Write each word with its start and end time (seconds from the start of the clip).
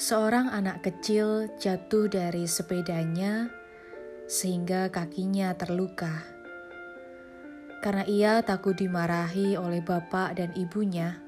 Seorang 0.00 0.48
anak 0.48 0.88
kecil 0.88 1.52
jatuh 1.60 2.08
dari 2.08 2.48
sepedanya 2.48 3.52
sehingga 4.24 4.88
kakinya 4.88 5.52
terluka. 5.52 6.24
Karena 7.84 8.08
ia 8.08 8.40
takut 8.40 8.72
dimarahi 8.72 9.52
oleh 9.60 9.84
bapak 9.84 10.40
dan 10.40 10.56
ibunya, 10.56 11.20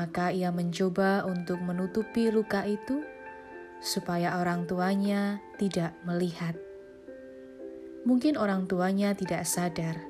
maka 0.00 0.32
ia 0.32 0.48
mencoba 0.48 1.28
untuk 1.28 1.60
menutupi 1.60 2.32
luka 2.32 2.64
itu 2.64 3.04
supaya 3.84 4.40
orang 4.40 4.64
tuanya 4.64 5.44
tidak 5.60 5.92
melihat. 6.08 6.56
Mungkin 8.08 8.40
orang 8.40 8.64
tuanya 8.64 9.12
tidak 9.12 9.44
sadar, 9.44 10.00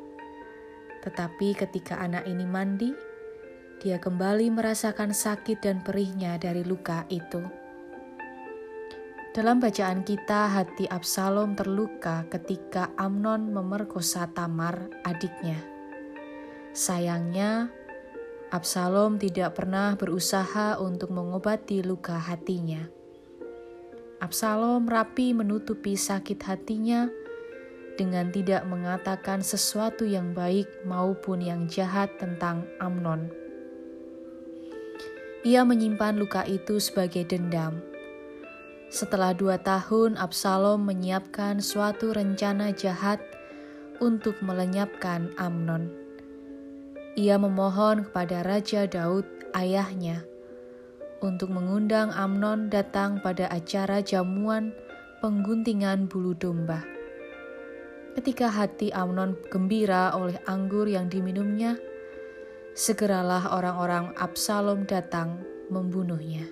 tetapi 1.03 1.59
ketika 1.59 1.99
anak 1.99 2.23
ini 2.31 2.47
mandi, 2.47 3.16
dia 3.77 4.01
kembali 4.01 4.49
merasakan 4.53 5.13
sakit 5.13 5.61
dan 5.61 5.85
perihnya 5.85 6.41
dari 6.41 6.65
luka 6.65 7.05
itu. 7.13 7.45
Dalam 9.37 9.61
bacaan 9.61 10.01
kita, 10.01 10.49
hati 10.49 10.89
Absalom 10.89 11.53
terluka 11.53 12.25
ketika 12.33 12.89
Amnon 12.97 13.53
memerkosa 13.53 14.33
Tamar, 14.33 14.89
adiknya. 15.05 15.61
Sayangnya, 16.73 17.69
Absalom 18.49 19.21
tidak 19.21 19.61
pernah 19.61 19.93
berusaha 19.93 20.81
untuk 20.81 21.13
mengobati 21.13 21.85
luka 21.85 22.17
hatinya. 22.17 22.89
Absalom 24.25 24.89
rapi 24.89 25.37
menutupi 25.37 26.01
sakit 26.01 26.41
hatinya 26.49 27.13
dengan 28.01 28.33
tidak 28.33 28.65
mengatakan 28.65 29.45
sesuatu 29.45 30.09
yang 30.09 30.33
baik 30.33 30.69
maupun 30.89 31.45
yang 31.45 31.69
jahat 31.69 32.09
tentang 32.17 32.65
Amnon. 32.81 33.46
Ia 35.47 35.63
menyimpan 35.63 36.19
luka 36.19 36.43
itu 36.43 36.83
sebagai 36.83 37.23
dendam. 37.23 37.79
Setelah 38.91 39.31
dua 39.31 39.63
tahun, 39.63 40.19
Absalom 40.19 40.83
menyiapkan 40.83 41.63
suatu 41.63 42.11
rencana 42.11 42.75
jahat 42.75 43.23
untuk 44.03 44.35
melenyapkan 44.43 45.31
Amnon. 45.39 45.87
Ia 47.15 47.39
memohon 47.39 48.11
kepada 48.11 48.43
Raja 48.43 48.91
Daud, 48.91 49.23
ayahnya, 49.55 50.27
untuk 51.23 51.55
mengundang 51.55 52.11
Amnon 52.11 52.67
datang 52.67 53.23
pada 53.23 53.47
acara 53.47 54.03
jamuan 54.03 54.75
pengguntingan 55.23 56.11
bulu 56.11 56.35
domba. 56.35 56.83
Ketika 58.19 58.51
hati 58.51 58.91
Amnon 58.91 59.39
gembira 59.47 60.11
oleh 60.11 60.43
anggur 60.51 60.91
yang 60.91 61.07
diminumnya, 61.07 61.79
segeralah 62.77 63.57
orang-orang 63.57 64.13
Absalom 64.21 64.85
datang 64.85 65.41
membunuhnya. 65.73 66.45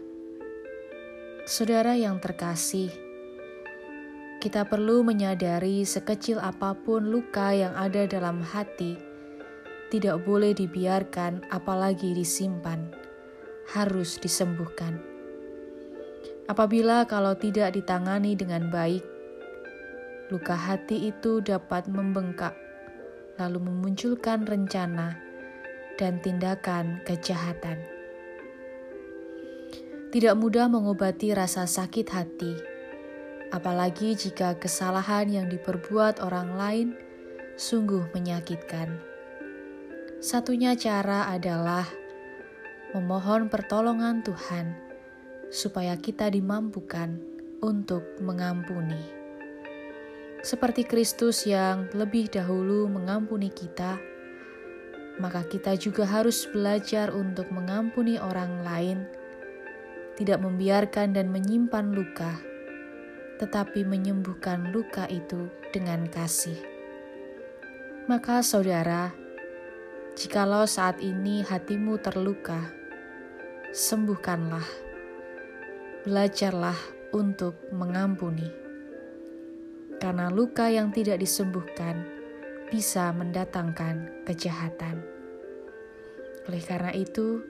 Saudara 1.44 2.00
yang 2.00 2.16
terkasih, 2.16 2.88
kita 4.40 4.64
perlu 4.64 5.04
menyadari 5.04 5.84
sekecil 5.84 6.40
apa 6.40 6.72
pun 6.80 7.12
luka 7.12 7.52
yang 7.52 7.76
ada 7.76 8.08
dalam 8.08 8.40
hati, 8.40 8.96
tidak 9.92 10.24
boleh 10.24 10.56
dibiarkan, 10.56 11.44
apalagi 11.52 12.16
disimpan, 12.16 12.88
harus 13.76 14.16
disembuhkan. 14.16 15.04
Apabila 16.48 17.04
kalau 17.04 17.36
tidak 17.36 17.76
ditangani 17.76 18.32
dengan 18.32 18.72
baik, 18.72 19.04
luka 20.32 20.56
hati 20.56 21.12
itu 21.12 21.44
dapat 21.44 21.84
membengkak, 21.84 22.56
lalu 23.36 23.60
memunculkan 23.68 24.48
rencana 24.48 25.33
dan 25.98 26.18
tindakan 26.22 27.02
kejahatan. 27.06 27.78
Tidak 30.14 30.34
mudah 30.38 30.70
mengobati 30.70 31.34
rasa 31.34 31.66
sakit 31.66 32.06
hati, 32.14 32.54
apalagi 33.50 34.14
jika 34.14 34.54
kesalahan 34.54 35.26
yang 35.26 35.46
diperbuat 35.50 36.22
orang 36.22 36.54
lain 36.54 36.88
sungguh 37.58 38.10
menyakitkan. 38.14 38.94
Satunya 40.22 40.78
cara 40.78 41.26
adalah 41.28 41.86
memohon 42.94 43.50
pertolongan 43.50 44.22
Tuhan, 44.22 44.74
supaya 45.50 45.98
kita 45.98 46.30
dimampukan 46.30 47.18
untuk 47.58 48.06
mengampuni. 48.22 49.02
Seperti 50.44 50.86
Kristus 50.86 51.42
yang 51.48 51.90
lebih 51.90 52.30
dahulu 52.30 52.86
mengampuni 52.86 53.50
kita 53.50 54.13
maka 55.18 55.46
kita 55.46 55.78
juga 55.78 56.02
harus 56.02 56.46
belajar 56.50 57.14
untuk 57.14 57.46
mengampuni 57.54 58.18
orang 58.18 58.66
lain, 58.66 58.98
tidak 60.18 60.42
membiarkan 60.42 61.14
dan 61.14 61.30
menyimpan 61.30 61.94
luka, 61.94 62.34
tetapi 63.38 63.86
menyembuhkan 63.86 64.74
luka 64.74 65.06
itu 65.06 65.46
dengan 65.70 66.10
kasih. 66.10 66.58
Maka, 68.10 68.42
saudara, 68.42 69.14
jikalau 70.18 70.66
saat 70.66 70.98
ini 70.98 71.46
hatimu 71.46 71.96
terluka, 72.02 72.58
sembuhkanlah, 73.70 74.66
belajarlah 76.02 76.76
untuk 77.14 77.54
mengampuni, 77.70 78.50
karena 80.02 80.26
luka 80.28 80.68
yang 80.68 80.90
tidak 80.90 81.22
disembuhkan 81.22 82.23
bisa 82.68 83.10
mendatangkan 83.16 84.24
kejahatan. 84.28 85.04
Oleh 86.44 86.62
karena 86.64 86.92
itu, 86.92 87.40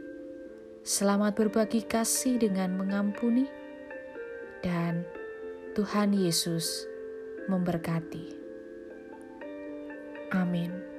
selamat 0.87 1.35
berbagi 1.35 1.83
kasih 1.83 2.39
dengan 2.39 2.79
mengampuni, 2.79 3.51
dan 4.63 5.05
Tuhan 5.75 6.15
Yesus 6.15 6.87
memberkati. 7.51 8.33
Amin. 10.33 10.94